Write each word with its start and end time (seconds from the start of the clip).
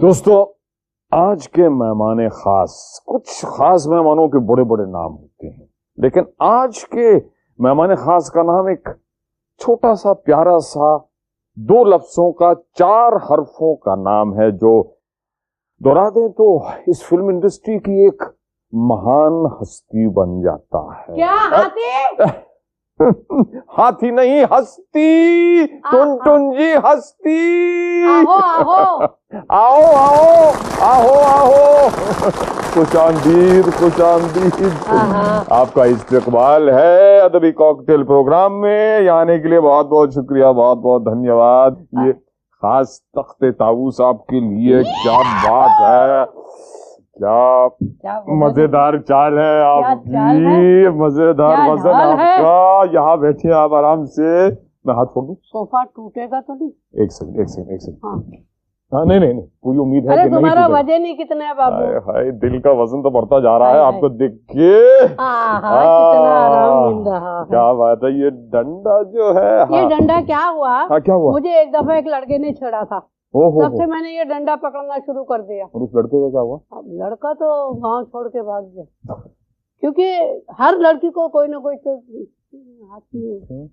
دوستو 0.00 0.44
آج 1.10 1.48
کے 1.48 1.68
مہمان 1.68 2.28
خاص 2.28 2.70
کچھ 3.06 3.46
خاص 3.46 3.86
مہمانوں 3.86 4.28
کے 4.28 4.38
بڑے 4.38 4.64
بڑے 4.64 4.84
نام 4.86 5.16
ہوتے 5.16 5.48
ہیں۔ 5.48 5.66
لیکن 5.96 6.20
آج 6.38 6.84
کے 6.84 7.10
مہمان 7.58 7.94
خاص 7.94 8.30
کا 8.30 8.42
نام 8.42 8.66
ایک 8.66 8.88
چھوٹا 9.60 9.94
سا 9.94 10.14
پیارا 10.14 10.58
سا 10.58 10.96
دو 11.56 11.84
لفظوں 11.84 12.32
کا 12.32 12.52
چار 12.78 13.12
حرفوں 13.12 13.76
کا 13.76 13.94
نام 13.94 14.34
ہے 14.34 14.50
جو 14.50 14.82
دہرا 15.84 16.08
دیں 16.08 16.28
تو 16.28 16.56
اس 16.86 17.02
فلم 17.02 17.28
انڈسٹری 17.28 17.78
کی 17.78 18.04
ایک 18.04 18.22
مہان 18.72 19.46
ہستی 19.46 20.08
بن 20.08 20.40
جاتا 20.42 20.86
ہے۔ 21.00 21.14
کیا 21.14 22.24
ہاتھی 23.78 24.10
نہیں 24.10 24.44
ہستی۔ 24.44 25.66
ٹن 25.66 26.16
ٹن 26.24 26.50
جی 26.50 26.72
ہستی۔ 26.84 27.38
آؤ 29.48 29.80
آؤ 29.84 30.50
آہو 30.80 31.14
آہو 31.20 31.88
خوش 32.74 32.96
آمدید 32.96 33.64
خوش 33.78 34.00
آمدید 34.00 34.62
آپ 35.50 35.74
کا 35.74 35.84
استقبال 35.84 36.68
ہے 36.68 37.20
ادبی 37.20 37.52
کاکٹیل 37.52 38.02
پروگرام 38.02 38.60
میں۔ 38.60 39.00
یہ 39.00 39.10
آنے 39.10 39.38
کے 39.38 39.48
لیے 39.48 39.60
بہت 39.60 39.86
بہت 39.86 40.12
شکریہ 40.12 40.52
بہت 40.56 40.78
بہت 40.78 41.04
دھنیہ 41.04 41.32
واد 41.32 41.70
یہ 41.92 42.12
خاص 42.62 43.00
تخت 43.00 43.44
تاؤس 43.58 44.00
آپ 44.00 44.26
کے 44.26 44.40
لیے 44.40 44.82
کیا 44.82 45.18
بات 45.48 45.80
ہے۔ 45.80 46.24
کیا 47.20 48.20
مزیدار 48.34 48.98
چال 48.98 49.38
ہے 49.38 49.60
آپ 49.62 50.04
کی 50.04 50.88
مزیدار 50.88 51.56
کیا 51.56 51.72
وزن 51.72 51.88
آپ؟ 51.88 52.18
کا 52.38 52.82
یہاں 52.92 53.16
بیٹھے 53.16 53.52
آپ 53.52 53.74
آرام 53.74 54.04
سے 54.04 54.48
میں 54.84 54.94
ہاتھ 54.94 55.12
چھوڑ 55.12 55.26
دوں۔ 55.26 55.34
صوفہ 55.34 55.84
ٹوٹے 55.84 56.26
گا 56.30 56.40
تو 56.40 56.54
نہیں؟ 56.54 56.70
ایک 56.92 57.12
سیکنڈ 57.12 57.38
ایک 57.38 57.48
سیکنڈ 57.48 57.70
ایک 57.70 57.82
سیکنڈ 57.82 58.04
ہاں۔ 58.04 58.16
ہاں 58.92 59.04
نہیں 59.04 59.18
نہیں 59.18 59.40
پوری 59.62 59.78
امید 59.78 60.08
ہے 60.08 60.16
کہ 60.16 60.22
نہیں 60.22 60.40
تمہارا۔ 60.40 60.66
وجہ 60.66 60.98
نہیں 60.98 61.16
کتنا 61.16 61.48
ہے 61.48 61.54
بابو؟ 61.54 62.10
ہائے 62.10 62.30
دل 62.40 62.60
کا 62.60 62.70
وزن 62.70 63.02
تو 63.02 63.10
بڑھتا 63.10 63.38
جا 63.40 63.58
رہا 63.58 63.70
ہے 63.70 63.78
آپ۔ 63.78 64.00
کو 64.00 64.08
دیکھ 64.08 64.34
کے۔ 64.46 64.72
کیا 67.50 67.72
بات 67.72 68.04
ہے 68.04 68.10
یہ 68.10 68.30
ڈنڈا 68.52 69.02
جو 69.02 69.34
ہے 69.34 69.54
یہ 69.56 69.80
ہاں۔ 69.80 69.88
ڈنڈا 69.88 70.20
کیا 70.26 70.50
ہوا؟ 70.52 70.86
مجھے 71.32 71.50
ایک 71.50 71.72
دفعہ 71.74 71.94
ایک 71.94 72.06
لڑکے 72.06 72.38
نے 72.38 72.52
چھڑا 72.52 72.82
تھا۔ 72.84 72.98
تب 73.34 73.74
سے 73.74 73.86
میں 73.86 74.00
نے 74.02 74.10
یہ 74.10 74.24
ڈنڈا 74.24 74.54
پکڑنا 74.56 74.96
شروع 75.06 75.24
کر 75.24 75.40
دیا۔ 75.40 75.64
اور 75.64 75.82
اس 75.82 75.94
لڑکے 75.94 76.20
کا 76.20 76.30
کیا 76.30 76.40
ہوا؟ 76.40 76.56
اب 76.70 76.86
لڑکا 77.00 77.32
تو 77.32 77.50
گاؤں 77.82 78.04
چھوڑ 78.04 78.28
کے 78.28 78.42
بھاگ 78.42 78.62
گیا۔ 78.74 79.14
کیونکہ 79.82 80.16
ہر 80.58 80.74
لڑکی 80.78 81.10
کو 81.10 81.28
کوئی 81.28 81.48
نہ 81.48 81.56
کوئی 81.56 81.76
تو 81.76 81.94
ہاتھ 81.94 83.14
میں 83.14 83.66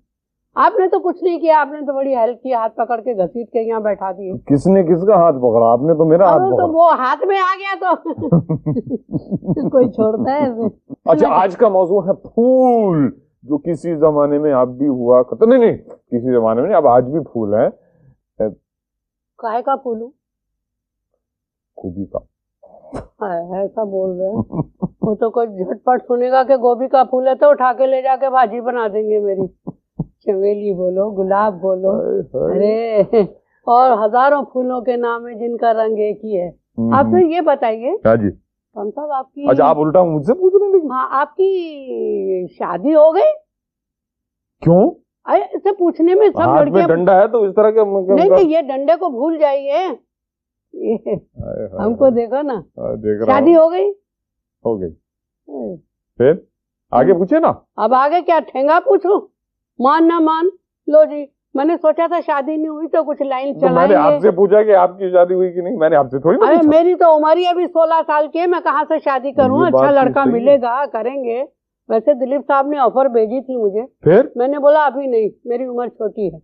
آپ 0.56 0.78
نے 0.78 0.86
تو 0.88 0.98
کچھ 1.00 1.22
نہیں 1.24 1.38
کیا 1.38 1.58
آپ 1.60 1.68
نے 1.72 1.80
تو 1.80 1.94
بڑی 1.94 2.14
ہیلپ 2.16 2.42
کی 2.42 2.52
ہاتھ 2.52 2.74
پکڑ 2.76 3.00
کے 3.00 3.14
گھسیٹ 3.14 3.50
کے 3.50 3.62
یہاں 3.62 3.80
بیٹھا 3.80 4.10
دیے۔ 4.12 4.32
کس 4.46 4.66
نے 4.66 4.82
کس 4.84 5.02
کا 5.06 5.16
ہاتھ 5.16 5.36
پکڑا؟ 5.36 5.72
آپ 5.72 5.80
نے 5.80 5.94
تو 5.94 6.04
میرا 6.04 6.30
ہاتھ 6.30 6.54
تو 6.56 6.68
وہ 6.72 6.88
ہاتھ 6.98 7.26
میں 7.26 7.38
آ 7.38 7.52
گیا 7.58 7.74
تو 7.80 7.94
کوئی 9.70 9.90
چھوڑتا 9.90 10.34
ہے 10.34 10.46
اچھا 11.04 11.28
آج 11.32 11.56
کا 11.56 11.68
موضوع 11.68 12.00
ہے 12.02 12.14
پھول 12.24 13.08
جو 13.44 13.58
کسی 13.58 13.94
زمانے 13.96 14.38
میں 14.38 14.52
اب 14.52 14.68
بھی 14.78 14.88
ہوا۔ 14.88 15.20
نہیں 15.42 15.58
نہیں 15.58 15.76
کسی 15.76 16.32
زمانے 16.32 16.62
میں 16.62 16.74
اب 16.74 16.86
آج 16.86 17.04
بھی 17.04 17.20
پھول 17.24 17.54
ہے 17.54 17.68
کائے 19.38 19.62
کا 19.62 19.74
پھولو 19.78 20.08
خوبی 21.78 22.04
کا 22.06 22.18
ایسا 23.54 23.84
بول 23.86 24.10
رہے 24.18 24.28
ہیں 24.28 24.62
وہ 25.02 25.14
تو 25.14 25.30
کوئی 25.30 25.64
جھٹ 25.64 25.82
پٹ 25.84 26.02
سنے 26.08 26.30
گا 26.30 26.42
کہ 26.42 26.56
گوبھی 26.58 26.88
کا 26.88 27.02
پھول 27.04 27.28
ہے 27.28 27.34
تو 27.34 27.48
اٹھا 27.48 27.72
کے 27.72 27.86
لے 27.86 28.00
جا 28.02 28.16
کے 28.16 28.30
بھاجی 28.30 28.60
بنا 28.62 28.86
دیں 28.88 29.02
گے 29.02 29.18
میری 29.20 29.46
چمیلی 30.22 30.72
بولو 30.74 31.10
گلاب 31.14 31.60
بولو۔ 31.60 31.92
ارے 32.46 32.76
اور 33.66 33.92
ہزاروں 34.04 34.42
پھولوں 34.44 34.80
کے 34.80 34.96
نام 34.98 35.26
ہے 35.26 35.34
جن 35.36 35.56
کا 35.56 35.72
رنگ 35.74 35.98
ایک 35.98 36.24
ہی 36.24 36.40
ہے 36.40 36.48
ہم، 36.48 36.92
آپ 36.94 37.04
تو 37.06 37.18
یہ 37.26 37.40
بتائیے 37.42 37.96
صاحب 38.02 39.10
آپ 39.12 39.32
کی 39.34 39.46
اچھا 39.50 39.64
آپ 39.66 39.78
الٹا 39.78 40.02
مجھ 40.04 40.24
سے 40.26 40.34
پوچھ 40.34 40.54
رہے 40.54 40.66
ہیں 40.66 40.72
لیکن 40.72 40.90
ہاں 40.90 41.06
آپ 41.20 41.34
کی 41.36 42.46
شادی 42.58 42.94
ہو 42.94 43.14
گئی 43.14 43.32
کیوں 44.62 44.82
اسے 45.28 45.72
پوچھنے 45.72 46.14
میں 46.14 46.28
سب 46.28 46.56
لڑکیاں 46.56 46.88
ڈنڈا 46.88 47.20
ہے 47.20 47.28
تو 47.28 47.42
اس 47.42 47.54
طرح 47.54 47.70
کے 47.70 47.80
نہیں 47.84 48.30
نہیں 48.30 48.50
یہ 48.50 48.60
ڈنڈے 48.60 48.96
کو 48.96 49.08
بھول 49.08 49.38
جائیے۔ 49.38 49.86
ہم 51.78 51.94
کو 51.94 52.10
دیکھو 52.10 52.42
نا۔ 52.42 52.60
شادی 53.26 53.56
ہو 53.56 53.70
گئی؟ 53.72 53.90
ہو 54.64 54.80
گئی۔ 54.80 54.90
پھر؟ 56.16 56.32
آگے 56.90 57.12
پوچھے 57.12 57.38
نا۔ 57.38 57.52
اب 57.76 57.94
آگے 57.94 58.22
کیا؟ 58.22 58.38
ٹھینگا 58.52 58.78
پوچھو۔ 58.84 59.26
مان 59.78 60.08
نہ 60.08 60.18
مان۔ 60.20 60.48
لو 60.86 61.04
جی 61.04 61.26
میں 61.54 61.64
نے 61.64 61.76
سوچا 61.76 62.06
تھا 62.06 62.20
شادی 62.26 62.56
نہیں 62.56 62.68
ہوئی 62.68 62.88
تو 62.88 63.04
کچھ 63.04 63.22
لائن 63.22 63.58
تو 63.58 63.68
میں 63.68 63.88
نے 63.88 63.94
آپ 63.94 64.12
سے 64.22 64.30
پوچھا 64.30 64.62
کہ 64.62 64.74
آپ 64.74 64.98
کی 64.98 65.10
شادی 65.10 65.34
ہوئی 65.34 65.52
کہ 65.52 65.60
نہیں؟ 65.60 65.76
میں 65.76 65.88
نے 65.88 65.96
آپ 65.96 66.06
سے 66.10 66.18
تھوڑی 66.18 66.38
ارے 66.42 66.68
میری 66.68 66.94
تو 66.94 67.16
عمر 67.16 67.36
ہی 67.36 67.46
ابھی 67.46 67.66
سولہ 67.66 67.94
سال 68.06 68.28
کی 68.28 68.38
ہے 68.38 68.46
میں 68.46 68.60
کہاں 68.60 68.84
سے 68.88 68.94
شادی 69.04 69.32
کروں؟ 69.32 69.66
اچھا 69.66 69.90
لڑکا۔ 69.90 70.24
ملے 70.24 70.56
گا 70.56 70.84
کریں 70.92 71.24
گے۔ 71.24 71.44
ویسے 71.88 72.14
دلیپ 72.14 72.40
صاحب 72.46 72.66
نے 72.66 72.78
آفر 72.78 73.06
بھیجی 73.06 73.40
تھی 73.40 73.56
مجھے۔ 73.56 73.82
پھر؟ 74.00 74.26
میں 74.36 74.48
نے 74.48 74.58
بولا 74.58 74.84
ابھی 74.86 75.06
نہیں 75.06 75.28
میری 75.44 75.64
عمر 75.64 75.88
چھوٹی 75.88 76.32
ہے۔ 76.32 76.36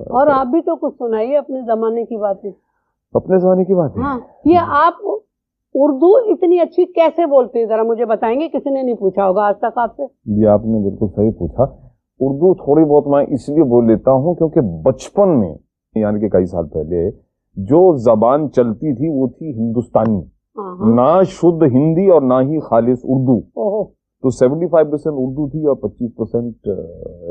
اور 0.00 0.26
آپ 0.26 0.46
بھی 0.46 0.60
تو 0.60 0.76
کچھ 0.76 0.94
سنائیے 0.98 1.38
اپنے 1.38 1.60
زمانے 1.60 2.04
کی 2.04 2.16
باتیں۔ 2.16 2.50
اپنے 3.12 3.38
زمانے 3.38 3.64
کی 3.64 3.74
بات 3.74 3.96
ہے 3.96 4.02
ہاں 4.02 4.18
یہ 4.44 4.58
آپ 4.66 4.94
اردو 5.74 6.16
اتنی 6.16 6.60
اچھی 6.60 6.84
کیسے 6.84 7.26
بولتے 7.26 7.58
ہیں؟ 7.58 7.66
ذرا 7.66 7.82
مجھے 7.82 8.04
بتائیں 8.04 8.40
گے 8.40 8.48
کسی 8.48 8.70
نے 8.70 8.82
نہیں 8.82 8.94
پوچھا 8.94 9.28
ہوگا 9.28 9.42
آج 9.46 9.58
تک 9.58 9.78
آپ 9.78 9.96
سے۔ 9.96 10.02
یہ 10.42 10.46
آپ 10.48 10.60
نے 10.64 10.88
بالکل 10.88 11.06
صحیح 11.16 11.30
پوچھا۔ 11.38 11.62
اردو 12.20 12.54
تھوڑی 12.54 12.84
بہت 12.84 13.06
میں 13.06 13.26
اس 13.28 13.48
لیے 13.48 13.64
بول 13.64 13.86
لیتا 13.86 14.12
ہوں 14.12 14.34
کیونکہ 14.34 14.60
بچپن 14.60 15.40
میں 15.40 15.54
یعنی 15.94 16.20
کہ 16.20 16.28
کئی 16.28 16.46
سال 16.46 16.68
پہلے 16.68 17.10
جو 17.56 17.96
زبان 17.96 18.50
چلتی 18.50 18.94
تھی 18.94 19.08
وہ 19.08 19.28
تھی 19.28 19.50
ہندوستانی۔ 19.58 20.20
ہاں 20.56 20.76
ہاں۔ 20.76 20.94
نہ 20.94 21.22
شدھ 21.22 21.64
ہندی 21.64 22.10
اور 22.10 22.22
نہ 22.22 22.34
ہی 22.34 22.60
خالص 22.60 22.98
اردو۔ 23.04 23.95
تو 24.22 24.30
سیونٹی 24.30 24.66
فائیو 24.66 24.90
پرسینٹ 24.90 25.14
اردو 25.18 25.48
تھی 25.48 25.66
اور 25.66 25.76
پچیس 25.76 26.16
پرسینٹ 26.16 26.68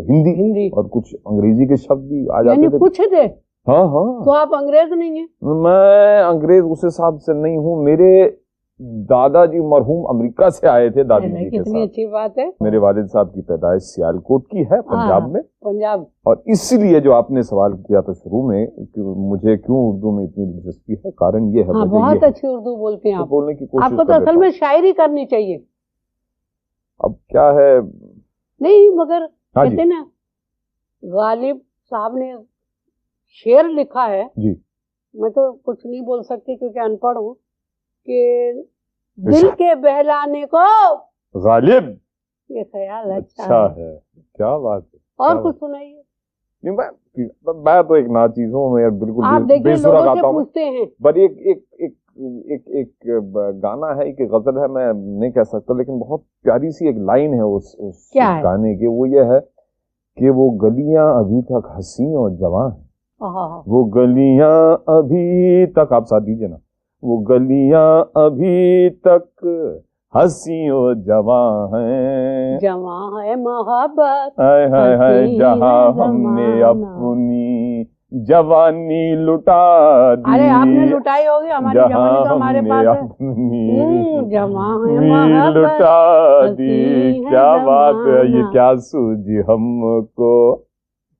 ہندی 0.09 0.33
ہندی۔ 0.41 0.67
اور 0.67 0.83
کچھ 0.91 1.15
انگریزی 1.25 1.67
کے 1.67 1.75
شبد 1.75 2.01
بھی 2.01 2.27
آ 2.29 2.37
یعنی 2.37 2.61
جاتے 2.61 2.69
تھے۔ 2.69 2.77
کچھ 2.79 3.01
تھے؟ 3.01 3.21
ہاں 3.67 3.83
ہاں۔ 3.83 4.23
تو 4.23 4.31
آپ 4.31 4.49
انگریز 4.55 4.91
نہیں 4.91 5.19
ہیں؟ 5.19 5.27
میں 5.43 6.23
انگریز 6.23 6.63
اس 6.69 6.85
حساب 6.85 7.21
سے 7.21 7.33
نہیں 7.33 7.57
ہوں۔ 7.57 7.83
میرے 7.83 8.29
دادا 9.09 9.45
جی 9.45 9.59
مرحوم 9.59 10.07
امریکہ 10.07 10.49
سے 10.49 10.67
آئے 10.67 10.89
تھے 10.89 11.03
دادی 11.03 11.27
جی 11.27 11.49
کے 11.49 11.49
کتنی 11.49 11.71
ساتھ۔ 11.71 11.89
اچھی 11.89 12.05
بات 12.05 12.37
ہے۔ 12.37 12.49
میرے 12.59 12.77
والد 12.77 13.07
صاحب 13.11 13.33
کی 13.33 13.41
پیدائش 13.41 13.83
سیالکوٹ 13.83 14.47
کی 14.47 14.61
ہے 14.61 14.81
پنجاب 14.81 15.21
ہاں۔ 15.21 15.29
میں۔ 15.29 15.41
پنجاب۔ 15.61 16.01
اور 16.01 16.35
اسی 16.45 16.77
لیے 16.77 16.99
جو 16.99 17.13
آپ 17.13 17.31
نے 17.31 17.41
سوال 17.41 17.71
کیا 17.77 18.01
تھا 18.01 18.13
شروع 18.13 18.47
میں 18.47 18.67
کہ 18.67 19.01
مجھے 19.01 19.57
کیوں 19.57 19.77
اردو 19.87 20.11
میں 20.11 20.25
اتنی 20.25 20.45
دلچسپی 20.45 20.93
ہے 20.93 21.11
کارن 21.11 21.47
یہ 21.49 21.63
ہے 21.63 21.71
ہاں 21.71 21.85
بہت 21.85 22.23
اچھی 22.23 22.47
اردو 22.47 22.75
بولتے 22.75 23.09
ہیں 23.09 23.15
آپ۔ 23.15 23.27
بولنے 23.27 23.53
کی 23.53 23.65
آپ 23.65 23.71
کوشش 23.71 23.97
کو 23.97 24.03
تو 24.03 24.13
اصل 24.13 24.37
میں 24.37 24.49
شاعری 24.49 24.91
کرنی 24.93 25.25
چاہیے۔ 25.25 25.57
اب 27.05 27.11
کیا 27.27 27.53
ہے؟ 27.53 27.81
نہیں 28.59 28.95
مگر 28.95 29.21
ہاں 29.55 29.65
کہتے 29.65 29.75
جی 29.75 29.83
نا 29.83 30.03
غالب 31.03 31.57
صاحب 31.89 32.17
نے 32.17 32.33
شعر 33.27 33.63
لکھا 33.63 34.09
ہے۔ 34.09 34.23
جی۔ 34.35 34.55
میں 35.13 35.29
تو 35.29 35.53
کچھ 35.53 35.87
نہیں 35.87 36.01
بول 36.01 36.23
سکتی 36.23 36.55
کیونکہ 36.55 36.79
ان 36.79 36.97
پڑھ 36.97 37.17
ہوں۔ 37.17 37.33
کہ 38.05 38.51
دل 39.15 39.47
کے 39.57 39.75
بہلانے 39.75 40.45
کو۔ 40.45 40.57
غالب۔ 41.43 41.83
یہ 42.49 42.63
خیال 42.71 43.11
اچھا 43.11 43.43
اچھا 43.43 43.75
ہے۔ 43.75 43.97
کیا 44.33 44.57
بات 44.57 44.83
ہے۔ 44.93 44.97
اور 45.15 45.35
کچھ 45.43 45.59
سنائیے۔ 45.59 46.01
میں 46.63 47.83
تو 47.83 47.93
ایک 47.93 48.07
ناچیز 48.07 48.53
ہوں 48.53 48.73
میں 48.73 48.89
بالکل 48.89 49.63
بے- 49.63 49.75
سے 49.75 49.87
گاتا 49.89 50.27
ہوں۔ 50.27 50.33
پوچھتے 50.33 50.65
ہیں۔ 50.65 50.85
پر 51.03 51.13
ایک 51.13 51.31
ایک 51.31 51.57
ایک 51.71 51.93
ایک 52.17 52.63
ایک 52.67 53.07
گانا 53.63 53.95
ہے 53.95 54.03
ایک 54.03 54.31
غزل 54.31 54.57
ہے 54.57 54.67
میں 54.67 54.93
نہیں 54.93 55.31
کہہ 55.31 55.43
سکتا 55.43 55.73
لیکن 55.73 55.99
بہت 55.99 56.19
پیاری 56.43 56.69
سی 56.69 56.87
ایک 56.87 56.97
لائن 56.97 57.33
ہے 57.33 57.41
اس 57.41 57.75
اس؟ 57.77 58.11
گانے 58.43 58.75
کی۔ 58.75 58.87
وہ 58.87 59.09
یہ 59.09 59.21
ہے 59.21 59.39
کہ 60.17 60.29
وہ 60.29 60.51
گلیاں 60.51 61.13
ابھی 61.13 61.41
تک 61.41 61.67
ہنسی 61.75 62.15
اور 62.15 62.29
جوان 62.29 62.71
ہیں۔ 62.71 62.85
وہ 63.67 63.89
گلیاں 63.95 64.77
ابھی 64.87 65.65
تک 65.65 65.93
آپ 65.93 66.07
ساتھ 66.07 66.23
دیجیے 66.23 66.47
نا۔ 66.47 66.55
وہ 67.03 67.21
گلیاں 67.29 68.03
ابھی 68.15 68.89
تک 68.89 69.45
ہنسی 70.15 70.69
و 70.69 70.93
جواں 70.93 71.67
ہیں۔ 71.67 72.59
جواں 72.59 73.23
ہے 73.23 73.35
محبت 73.35 74.39
جہاں 75.39 75.91
ہم 75.91 76.35
نے۔ 76.35 76.63
اپنی 76.63 77.83
جوانی 78.23 79.15
لٹا 79.15 80.13
دی۔ 80.15 80.33
ارے 80.33 80.49
آپ 80.49 80.65
نے 80.65 80.85
لٹائی 80.85 81.27
ہوگی 81.27 81.51
ہماری 81.51 81.77
جوانی 81.77 82.27
تو 82.27 82.35
ہمارے 82.35 82.61
پاس 82.69 82.87
ہے۔ 82.87 83.01
جوانی 84.29 85.59
لٹا 85.59 86.45
دی۔ 86.57 87.13
کیا 87.29 87.57
بات 87.65 87.95
ہے 88.07 88.37
یہ 88.37 88.43
کیا 88.51 88.75
سوجی 88.75 89.39
ہم 89.39 90.03
کو۔ 90.05 90.65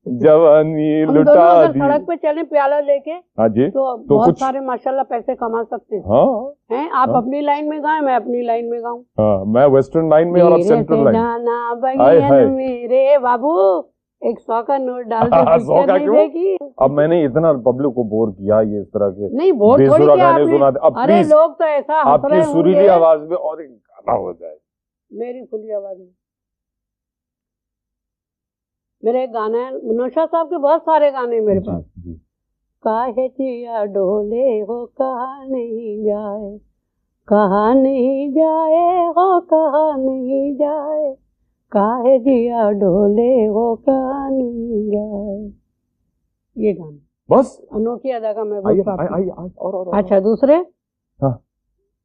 جوانی 0.06 1.06
لٹا 1.06 1.64
دی 1.74 1.80
ہم 1.80 1.86
دونوں 1.86 1.98
سڑک 1.98 2.08
پہ 2.08 2.16
چلیں 2.16 2.44
پیالہ 2.44 2.76
لے 2.76 3.00
کے 3.00 3.12
ہاں 3.12 3.48
جی 3.48 3.70
تو 3.70 3.98
بہت 3.98 4.38
سارے 4.38 4.60
ماشاءاللہ 4.60 5.02
پیسے 5.10 5.36
کما 5.36 5.64
سکتے 5.64 5.96
ہیں۔ 5.96 6.04
ہاں۔ 6.04 6.90
آپ 6.92 7.10
ہاں۔ 7.10 7.18
اپنی 7.18 7.42
لائن 7.42 7.70
میں 7.70 7.80
گائیں 7.80 8.02
میں 8.02 8.16
اپنی 8.16 8.42
لائن 8.42 8.70
میں 8.70 8.80
گاؤں۔ 8.80 9.00
ہاں، 9.20 9.46
میں 9.46 9.66
ویسٹرن 9.68 10.10
لائن 10.10 10.32
میں 10.32 10.42
اور 10.42 10.52
آپ 10.52 10.60
سینٹرل 10.60 11.04
لائن۔ 11.04 12.56
میرے 12.56 13.18
بابو۔ 13.22 13.95
ایک 14.26 14.40
سو 14.40 14.62
کا 14.64 14.78
نوٹ 14.78 15.06
ڈال 15.06 15.32
دے 15.32 16.56
اب 16.78 16.92
میں 16.92 17.08
نے 17.08 17.26
اتنا 17.26 17.54
پبلک 17.54 17.96
کو 17.96 18.04
بور 18.04 18.32
کیا 18.34 18.60
یہ 18.62 18.80
اس 18.80 18.92
طرح 18.92 19.10
کے 19.10 19.36
نہیں 19.38 19.52
بور 19.52 19.80
تھوڑی 19.80 20.06
کیا 20.06 20.30
آپ 20.30 20.92
نے؟ 20.92 21.04
ارے 21.04 21.22
لوگ 21.24 21.52
تو 21.52 21.64
ایسا 21.64 22.02
آپ 22.06 22.22
کی 22.22 22.42
سریلی 22.42 22.88
آواز 22.90 23.22
میں 23.22 23.38
اور 23.38 23.58
ایک 23.58 23.72
گانا 23.72 24.18
ہو 24.18 24.32
جائے۔ 24.34 24.56
میری 25.12 25.46
کھلی 25.46 25.74
آواز 25.74 25.98
میں۔ 25.98 26.12
میرے 29.04 29.26
گانا 29.34 29.58
ہے 29.58 29.72
منوشا 29.72 30.26
صاحب 30.32 30.50
کے 30.50 30.58
بہت 30.58 30.82
سارے 30.86 31.12
گانے 31.14 31.36
ہیں 31.36 31.46
میرے 31.46 31.60
جی، 31.60 31.68
پاس۔ 31.68 31.84
جی۔ 32.04 32.16
کاہے 32.84 33.28
چیا 33.30 33.86
ڈولے 33.86 34.62
ہو 34.62 34.86
کہا 34.86 35.44
نہیں 35.44 36.06
جائے؟ 36.06 36.58
کہا 37.28 37.74
نہیں 37.74 38.32
جائے 38.32 39.06
ہو 39.08 39.42
کہا 39.42 39.86
نہیں 39.98 40.54
جائے؟ 40.54 41.25
کاہے 41.72 42.18
دیا 42.20 42.72
ڈھولے 42.72 43.48
ہو 43.48 43.76
کانی 43.76 44.90
جائے 44.92 45.50
یہ 46.56 46.74
گانا 46.80 46.98
بس 47.30 47.60
انوکھی 47.72 48.12
ادا 48.12 48.34
کا 48.34 48.44
محبوب 48.44 49.94
اچھا 49.94 50.20
دوسرے؟ 50.20 50.56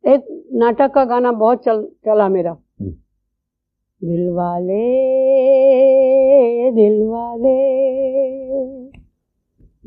ایک 0.02 0.30
ناٹک 0.52 0.94
کا 0.94 1.04
گانا 1.04 1.30
بہت 1.30 1.64
چلا 2.04 2.28
میرا۔ 2.28 2.54
دل 4.02 4.28
والے 4.28 4.84
دل 6.76 7.02
والے 7.02 7.58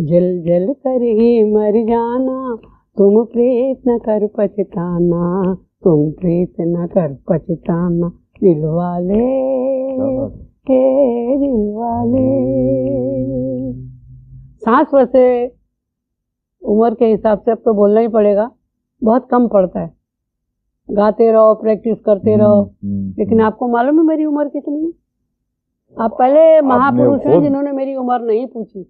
جل 0.09 0.27
جل 0.41 0.73
کر 0.83 1.01
ہی 1.01 1.31
مر 1.53 1.75
جانا۔ 1.87 2.55
تم 2.97 3.23
پریت 3.25 3.87
نہ 3.87 3.97
کر 4.05 4.27
پچھتانا 4.33 5.53
تم 5.83 6.11
پریت 6.11 6.59
نہ 6.59 6.85
کر 6.93 7.11
پچھتانا۔ 7.25 8.22
دل 8.43 8.63
والے 8.65 9.25
کے 10.67 10.79
دل 11.37 11.59
والے 11.75 12.27
سانس 14.65 14.93
ویسے 14.93 15.23
عمر 16.61 16.95
کے 16.95 17.13
حساب 17.13 17.43
سے 17.45 17.51
اب 17.51 17.63
تو 17.65 17.73
بولنا 17.73 18.01
ہی 18.01 18.07
پڑے 18.07 18.35
گا 18.35 18.47
بہت 19.01 19.29
کم 19.29 19.47
پڑتا 19.47 19.81
ہے 19.81 20.95
گاتے 20.95 21.31
رہو 21.31 21.55
پریکٹس 21.55 22.01
کرتے 22.05 22.37
رہو 22.37 22.63
لیکن 23.17 23.41
آپ 23.41 23.57
کو 23.57 23.67
معلوم 23.67 23.99
ہے 23.99 24.05
میری 24.05 24.25
عمر 24.25 24.47
کتنی 24.49 24.83
ہے 24.85 24.91
آپ 25.97 26.17
پہلے 26.17 26.61
مہا 26.61 26.89
پروش 26.97 27.25
ہیں 27.25 27.41
جنہوں 27.41 27.63
نے 27.63 27.71
میری 27.71 27.95
عمر 27.95 28.19
نہیں 28.19 28.45
پوچھی 28.45 28.83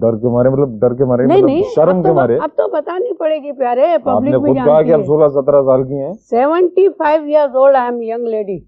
ڈر 0.00 0.16
کے 0.20 0.28
مارے 0.28 0.48
مطلب 0.48 0.78
ڈر 0.80 0.94
کے 0.94 1.04
مارے 1.04 1.26
مطلب 1.26 1.50
شرم 1.74 2.02
کے 2.02 2.12
مارے۔ 2.12 2.36
اب 2.42 2.50
تو 2.56 2.68
بتانی 2.68 3.14
پڑے 3.14 3.36
گی 3.42 3.52
پیارے 3.52 3.86
پبلک 4.04 4.40
میں 4.42 4.48
خود 4.48 4.64
کہا 4.64 4.82
کہ 4.82 4.92
ہم 4.92 5.02
سولہ 5.02 5.28
سترہ 5.28 5.62
سال 5.62 5.82
کی 5.88 5.94
ہیں۔ 5.94 6.12
Seventy 6.30 6.88
five 6.88 7.22
years 7.22 7.56
old 7.56 7.76
I 7.76 7.86
am 7.90 8.02
young 8.02 8.26
lady 8.28 8.58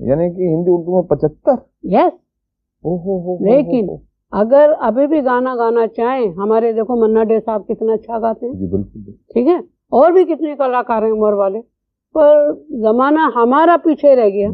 یعنی 0.00 0.30
کہ 0.34 0.54
ہندی 0.54 0.70
اردو 0.70 0.94
میں 0.94 1.02
پچہتر۔ 1.02 1.54
یس 1.82 2.12
لیکن 3.40 3.86
اگر 4.32 4.70
ابھی 4.80 5.06
بھی 5.06 5.24
گانا 5.24 5.54
گانا 5.56 5.86
چاہیں 5.86 6.26
ہمارے 6.36 6.72
دیکھو 6.72 6.96
منا 6.96 7.22
ڈے 7.24 7.40
صاحب 7.40 7.66
کتنا 7.68 7.92
اچھا 7.92 8.18
گاتے 8.18 8.46
ہیں۔ 8.46 8.52
جی 8.52 8.66
بالکل 8.66 9.10
ٹھیک 9.32 9.46
ہے؟ 9.48 9.56
اور 9.98 10.12
بھی 10.12 10.24
کتنے 10.24 10.54
کلاکار 10.56 11.02
ہیں 11.02 11.12
عمر 11.12 11.32
والے۔ 11.32 11.60
پر 12.14 12.52
زمانہ 12.80 13.20
ہمارا 13.34 13.76
پیچھے 13.84 14.16
رہ 14.16 14.28
گیا۔ 14.28 14.48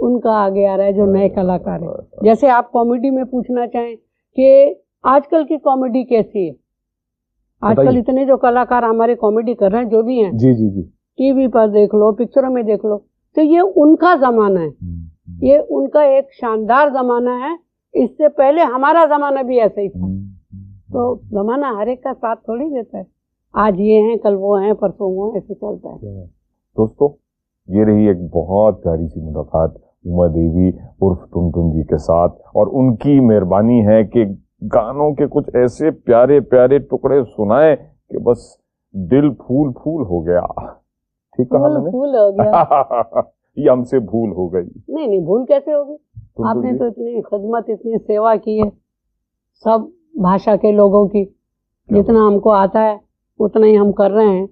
ان 0.00 0.20
کا 0.20 0.30
آگے 0.44 0.66
آ 0.68 0.76
رہا 0.76 0.84
ہے 0.84 0.92
جو 0.92 1.06
نئے 1.06 1.28
کلاکار 1.28 1.80
ہیں۔ 1.80 1.88
جیسے 2.22 2.48
آپ 2.48 2.72
کامیڈی 2.72 3.10
میں 3.10 3.24
پوچھنا 3.24 3.66
چاہیں 3.66 3.96
کہ 4.36 4.74
آج 5.02 5.28
کل 5.28 5.44
کی 5.44 5.56
کامیڈی 5.56 6.04
کیسی 6.04 6.48
ہے؟ 6.48 6.54
آج 7.60 7.76
کل 7.76 7.96
اتنے 7.96 8.26
جو 8.26 8.36
کلاکار 8.36 8.82
ہمارے 8.82 9.14
کامیڈی 9.14 9.54
کر 9.54 9.70
رہے 9.70 9.78
ہیں 9.78 9.90
جو 9.90 10.02
بھی 10.02 10.24
ہیں۔ 10.24 10.32
جی 10.32 10.54
جی 10.54 10.70
جی۔ 10.70 10.82
ٹی 11.18 11.32
وی 11.32 11.46
پر 11.46 11.68
دیکھ 11.68 11.94
لو 11.94 12.12
پکچروں 12.12 12.50
میں 12.50 12.62
دیکھ 12.62 12.86
لو 12.86 12.98
تو 13.34 13.40
یہ 13.40 13.60
ان 13.76 13.96
کا 13.96 14.14
زمانہ 14.20 14.58
ہے۔ 14.58 14.68
یہ 15.42 15.58
ان 15.70 15.88
کا 15.88 16.02
ایک 16.02 16.24
شاندار 16.32 16.88
زمانہ 16.88 17.30
ہے۔ 17.30 17.68
اس 17.92 18.10
سے 18.10 18.28
پہلے 18.28 18.60
ہمارا 18.60 19.04
زمانہ 19.08 19.42
بھی 19.42 19.60
ایسا 19.60 19.80
ہی 19.80 19.88
تھا۔ 19.88 20.06
تو 20.92 21.14
زمانہ 21.14 21.66
ہر 21.66 21.86
ایک 21.86 22.02
کا 22.02 22.12
ساتھ 22.20 22.44
تھوڑی 22.44 22.68
دیتا 22.68 22.98
ہے۔ 22.98 23.02
آج 23.52 23.80
یہ 23.80 24.00
ہیں 24.00 24.16
کل 24.16 24.36
وہ 24.38 24.62
ہیں 24.62 24.72
پرسوں 24.72 25.12
وہ 25.16 25.34
ایسے 25.34 25.54
چلتا 25.54 25.88
ہے۔ 25.88 26.24
دوستو 26.76 27.08
یہ 27.66 27.84
رہی 27.84 28.08
ایک 28.08 28.16
بہت 28.34 28.82
پیاری 28.82 29.08
سی 29.08 29.20
ملاقات۔ 29.20 29.87
حکومہ 30.08 30.28
دیوی 30.28 30.68
عرف 31.02 31.30
تم 31.30 31.50
تم 31.50 31.70
جی 31.70 31.84
کے 31.84 31.98
ساتھ۔ 31.98 32.32
اور 32.32 32.66
ان 32.66 32.96
کی 32.96 33.20
مہربانی 33.20 33.86
ہے 33.86 34.04
کہ 34.04 34.24
گانوں 34.74 35.14
کے 35.14 35.26
کچھ 35.30 35.50
ایسے 35.54 35.90
پیارے 35.90 36.40
پیارے 36.40 36.78
ٹکڑے 36.78 37.22
سنائے 37.36 37.76
کہ 38.10 38.18
بس 38.18 38.38
دل 38.92 39.34
پھول 39.34 39.72
پھول 39.72 40.02
ہو 40.02 40.26
گیا۔ 40.26 40.40
ٹھیک 41.36 41.50
کہا 41.50 41.78
میں 41.78 41.90
پھول 41.90 42.14
ہو 42.14 42.30
گیا۔ 42.30 42.64
یہ 43.56 43.70
ہم 43.70 43.84
سے 43.84 43.98
بھول 43.98 44.32
ہو 44.32 44.52
گئی۔ 44.52 44.68
نہیں 44.88 45.06
نہیں 45.06 45.20
بھول 45.20 45.44
کیسے 45.44 45.72
ہوگی؟ 45.72 45.96
آپ 46.44 46.56
نے 46.56 46.78
تو 46.78 46.84
اتنی 46.84 47.22
خدمت 47.22 47.64
اتنی 47.68 47.98
سیوا 47.98 48.34
کی 48.36 48.62
ہے۔ 48.62 48.68
سب 49.64 49.78
بھاشا 50.14 50.56
کے 50.56 50.72
لوگوں 50.72 51.08
کی۔ 51.08 51.24
جتنا 51.88 52.26
ہم 52.26 52.38
کو 52.38 52.50
آتا 52.50 52.82
ہے 52.82 52.96
اتنا 53.38 53.66
ہی 53.66 53.78
ہم 53.78 53.92
کر 53.92 54.10
رہے 54.10 54.26
ہیں۔ 54.26 54.46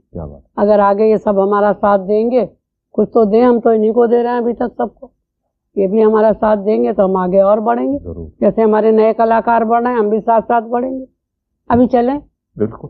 اگر 0.57 0.79
آگے 0.79 1.05
یہ 1.05 1.17
سب 1.17 1.45
ہمارا 1.45 1.73
ساتھ 1.81 2.03
دیں 2.09 2.31
گے 2.31 2.47
کچھ 2.93 3.11
تو 3.11 3.25
دیں 3.25 3.43
ہم 3.43 3.61
تو 3.61 3.71
انہی 3.71 3.93
کو 3.93 4.07
دے 4.07 4.23
رہے 4.23 4.31
ہیں 4.31 4.39
ابھی 4.39 4.53
تک 4.53 4.75
سب 4.77 4.95
کو۔ 5.01 5.16
یہ 5.77 5.87
بھی 5.87 6.05
ہمارا 6.05 6.31
ساتھ 6.41 6.61
دیں 6.67 6.85
گے 6.85 6.93
تو 6.93 7.05
ہم 7.05 7.17
آگے 7.17 7.41
اور 7.41 7.59
بڑھیں 7.59 7.93
گے۔ 7.93 7.99
جیسے 8.41 8.63
ہمارے 8.63 8.91
نئے 8.91 9.15
کلاکار 9.15 9.63
بڑھیں 9.63 9.95
ہم 9.95 10.09
بھی 10.09 10.21
ساتھ 10.21 10.45
ساتھ 10.49 10.65
بڑھیں 10.65 10.91
گے۔ 10.91 11.05
ابھی 11.69 11.87
چلیں۔ 11.87 12.19
بالکل۔ 12.57 12.89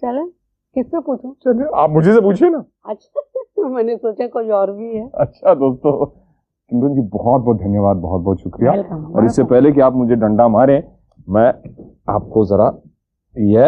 چلیں۔ 0.00 0.26
کس 0.74 0.86
سے 0.86 1.00
پوچھوں؟ 1.00 1.34
چلیں 1.34 1.64
آپ 1.72 1.90
مجھے 1.90 2.12
سے 2.12 2.20
پوچھیے 2.20 2.48
نا۔ 2.48 2.58
اچھا 2.84 3.20
میں 3.68 3.82
نے 3.82 3.96
سوچا 3.96 4.24
کچھ 4.26 4.50
اور 4.50 4.68
بھی 4.68 4.98
ہے۔ 4.98 5.06
اچھا 5.12 5.54
دوستو 5.54 6.06
کمرن 6.06 6.94
جی 6.94 7.00
بہت 7.00 7.40
بہت 7.40 7.58
دھنیہ 7.58 7.78
واد 7.78 7.94
بہت 7.94 8.20
بہت 8.20 8.40
شکریہ۔ 8.40 8.70
اور 8.92 9.22
اس 9.22 9.36
سے 9.36 9.44
پہلے 9.44 9.72
کہ 9.72 9.80
آپ 9.80 9.92
مجھے 9.92 10.14
ڈنڈا 10.14 10.46
ماریں 10.46 10.80
میں 11.26 11.52
آپ 12.06 12.22
کو 12.30 12.44
ذرا 12.44 12.70
یہ 13.34 13.64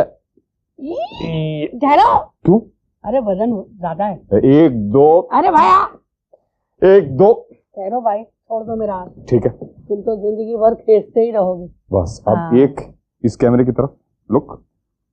کیوں؟ 2.45 2.61
ارے 3.05 3.19
وزن 3.27 3.51
زیادہ 3.81 4.03
ہے۔ 4.03 4.15
ایک 4.51 4.73
دو۔ 4.93 5.23
ارے 5.31 5.51
بھائی 5.51 5.97
ایک 6.91 7.19
دو۔ 7.19 7.33
ٹھہرو 7.75 8.01
بھائی 8.01 8.25
چھوڑ 8.25 8.65
دو 8.65 8.77
میرا 8.77 8.93
ہاتھ۔ 8.93 9.13
ٹھیک 9.29 9.47
ہے۔ 9.47 9.51
تم 9.89 10.03
تو 10.03 10.17
زندگی 10.17 10.57
بھر 10.57 10.75
کھینچتے 10.75 11.21
ہی 11.21 11.33
رہو 11.33 11.59
گے۔ 11.61 11.67
بس 11.91 12.21
اب 12.27 12.37
ہاں۔ 12.37 12.57
ایک 12.57 12.81
اس 13.23 13.37
کیمرے 13.37 13.65
کی 13.65 13.73
طرف۔ 13.73 13.91
لک 14.31 14.53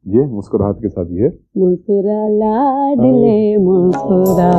یہ 0.06 0.22
مسکراہٹ 0.22 0.82
کے 0.82 0.90
ساتھ 0.90 1.08
یہ 1.12 1.30
مسکرا 1.56 2.28
لاڈلے 2.30 3.58
مسکرا۔ 3.58 4.52